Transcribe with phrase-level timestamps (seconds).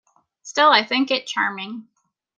[0.41, 1.87] Still I think it charming.